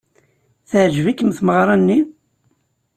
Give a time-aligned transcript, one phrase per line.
[0.69, 1.99] Teɛjeb-ikem tmeɣra-nni?